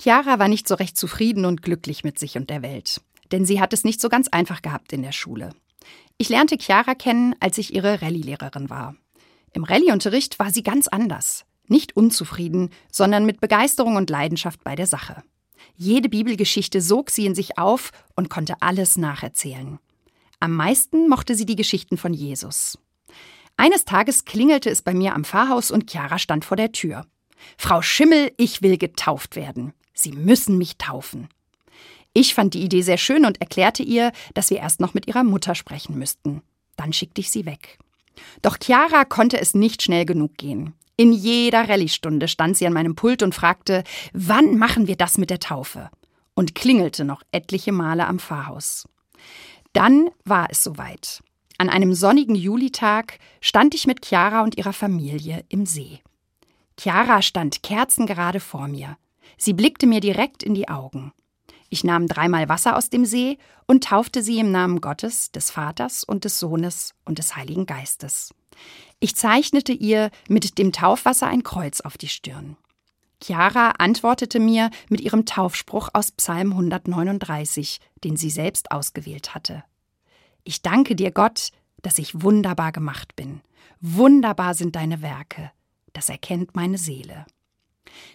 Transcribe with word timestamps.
Chiara 0.00 0.38
war 0.38 0.48
nicht 0.48 0.66
so 0.66 0.76
recht 0.76 0.96
zufrieden 0.96 1.44
und 1.44 1.62
glücklich 1.62 2.04
mit 2.04 2.18
sich 2.18 2.36
und 2.36 2.48
der 2.48 2.62
Welt, 2.62 3.02
denn 3.32 3.44
sie 3.44 3.60
hat 3.60 3.74
es 3.74 3.84
nicht 3.84 4.00
so 4.00 4.08
ganz 4.08 4.28
einfach 4.28 4.62
gehabt 4.62 4.94
in 4.94 5.02
der 5.02 5.12
Schule. 5.12 5.50
Ich 6.16 6.30
lernte 6.30 6.56
Chiara 6.58 6.94
kennen, 6.94 7.34
als 7.38 7.58
ich 7.58 7.74
ihre 7.74 8.00
Rallye-Lehrerin 8.00 8.70
war. 8.70 8.96
Im 9.52 9.64
Rallye-Unterricht 9.64 10.38
war 10.38 10.50
sie 10.50 10.62
ganz 10.62 10.88
anders. 10.88 11.44
Nicht 11.68 11.96
unzufrieden, 11.96 12.70
sondern 12.90 13.26
mit 13.26 13.40
Begeisterung 13.40 13.96
und 13.96 14.08
Leidenschaft 14.08 14.64
bei 14.64 14.74
der 14.74 14.86
Sache. 14.86 15.22
Jede 15.76 16.08
Bibelgeschichte 16.08 16.80
sog 16.80 17.10
sie 17.10 17.26
in 17.26 17.34
sich 17.34 17.58
auf 17.58 17.90
und 18.16 18.30
konnte 18.30 18.54
alles 18.60 18.96
nacherzählen. 18.96 19.78
Am 20.40 20.54
meisten 20.54 21.08
mochte 21.08 21.34
sie 21.34 21.44
die 21.44 21.56
Geschichten 21.56 21.98
von 21.98 22.14
Jesus. 22.14 22.78
Eines 23.58 23.84
Tages 23.84 24.24
klingelte 24.24 24.70
es 24.70 24.80
bei 24.80 24.94
mir 24.94 25.14
am 25.14 25.24
Pfarrhaus 25.24 25.70
und 25.70 25.90
Chiara 25.90 26.18
stand 26.18 26.46
vor 26.46 26.56
der 26.56 26.72
Tür. 26.72 27.04
Frau 27.58 27.82
Schimmel, 27.82 28.32
ich 28.38 28.62
will 28.62 28.78
getauft 28.78 29.36
werden. 29.36 29.74
Sie 29.92 30.12
müssen 30.12 30.58
mich 30.58 30.76
taufen. 30.78 31.28
Ich 32.12 32.34
fand 32.34 32.54
die 32.54 32.62
Idee 32.62 32.82
sehr 32.82 32.98
schön 32.98 33.24
und 33.24 33.40
erklärte 33.40 33.82
ihr, 33.82 34.12
dass 34.34 34.50
wir 34.50 34.58
erst 34.58 34.80
noch 34.80 34.94
mit 34.94 35.06
ihrer 35.06 35.24
Mutter 35.24 35.54
sprechen 35.54 35.98
müssten. 35.98 36.42
Dann 36.76 36.92
schickte 36.92 37.20
ich 37.20 37.30
sie 37.30 37.46
weg. 37.46 37.78
Doch 38.42 38.58
Chiara 38.58 39.04
konnte 39.04 39.40
es 39.40 39.54
nicht 39.54 39.82
schnell 39.82 40.04
genug 40.04 40.36
gehen. 40.36 40.74
In 40.96 41.12
jeder 41.12 41.68
Rallye-Stunde 41.68 42.28
stand 42.28 42.56
sie 42.56 42.66
an 42.66 42.72
meinem 42.72 42.94
Pult 42.94 43.22
und 43.22 43.34
fragte, 43.34 43.84
wann 44.12 44.58
machen 44.58 44.86
wir 44.86 44.96
das 44.96 45.18
mit 45.18 45.30
der 45.30 45.40
Taufe? 45.40 45.90
Und 46.34 46.54
klingelte 46.54 47.04
noch 47.04 47.22
etliche 47.32 47.72
Male 47.72 48.06
am 48.06 48.18
Pfarrhaus. 48.18 48.86
Dann 49.72 50.10
war 50.24 50.48
es 50.50 50.62
soweit. 50.62 51.22
An 51.58 51.68
einem 51.68 51.94
sonnigen 51.94 52.34
Julitag 52.34 53.18
stand 53.40 53.74
ich 53.74 53.86
mit 53.86 54.04
Chiara 54.04 54.42
und 54.42 54.56
ihrer 54.56 54.72
Familie 54.72 55.44
im 55.48 55.66
See. 55.66 56.00
Chiara 56.78 57.22
stand 57.22 57.62
kerzengerade 57.62 58.40
vor 58.40 58.66
mir. 58.66 58.96
Sie 59.36 59.52
blickte 59.52 59.86
mir 59.86 60.00
direkt 60.00 60.42
in 60.42 60.54
die 60.54 60.68
Augen. 60.68 61.12
Ich 61.68 61.84
nahm 61.84 62.08
dreimal 62.08 62.48
Wasser 62.48 62.76
aus 62.76 62.90
dem 62.90 63.04
See 63.04 63.38
und 63.66 63.84
taufte 63.84 64.22
sie 64.22 64.38
im 64.40 64.50
Namen 64.50 64.80
Gottes, 64.80 65.30
des 65.30 65.50
Vaters 65.50 66.02
und 66.02 66.24
des 66.24 66.40
Sohnes 66.40 66.94
und 67.04 67.18
des 67.18 67.36
Heiligen 67.36 67.66
Geistes. 67.66 68.34
Ich 68.98 69.14
zeichnete 69.14 69.72
ihr 69.72 70.10
mit 70.28 70.58
dem 70.58 70.72
Taufwasser 70.72 71.28
ein 71.28 71.44
Kreuz 71.44 71.80
auf 71.80 71.96
die 71.96 72.08
Stirn. 72.08 72.56
Chiara 73.22 73.74
antwortete 73.78 74.40
mir 74.40 74.70
mit 74.88 75.00
ihrem 75.00 75.26
Taufspruch 75.26 75.90
aus 75.92 76.10
Psalm 76.10 76.52
139, 76.52 77.80
den 78.02 78.16
sie 78.16 78.30
selbst 78.30 78.72
ausgewählt 78.72 79.34
hatte. 79.34 79.62
Ich 80.42 80.62
danke 80.62 80.96
dir, 80.96 81.10
Gott, 81.10 81.50
dass 81.82 81.98
ich 81.98 82.22
wunderbar 82.22 82.72
gemacht 82.72 83.14
bin. 83.16 83.42
Wunderbar 83.80 84.54
sind 84.54 84.74
deine 84.74 85.02
Werke. 85.02 85.52
Das 85.92 86.08
erkennt 86.08 86.54
meine 86.54 86.78
Seele. 86.78 87.26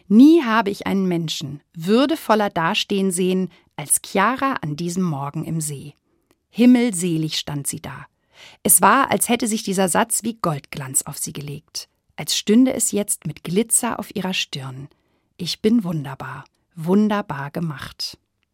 Nie 0.08 0.44
habe 0.44 0.70
ich 0.70 0.88
einen 0.88 1.08
Menschen 1.08 1.62
würdevoller 1.74 2.50
dastehen 2.50 3.12
sehen 3.12 3.50
als 3.76 4.02
Chiara 4.06 4.54
an 4.62 4.76
diesem 4.76 5.04
Morgen 5.04 5.44
im 5.44 5.62
See. 5.62 5.94
Himmelselig 6.50 7.38
stand 7.38 7.68
sie 7.68 7.82
da. 7.82 8.06
Es 8.64 8.82
war, 8.82 9.12
als 9.12 9.30
hätte 9.30 9.48
sich 9.48 9.64
dieser 9.64 9.90
Satz 9.90 10.24
wie 10.24 10.36
Goldglanz 10.36 11.02
auf 11.04 11.18
sie 11.18 11.34
gelegt, 11.34 11.90
als 12.16 12.38
stünde 12.38 12.74
es 12.74 12.92
jetzt 12.92 13.26
mit 13.26 13.44
Glitzer 13.44 14.00
auf 14.00 14.16
ihrer 14.16 14.34
Stirn. 14.34 14.88
Ich 15.38 15.62
bin 15.62 15.84
wunderbar, 15.84 16.46
wunderbar 16.76 17.52
gemacht. 17.52 18.18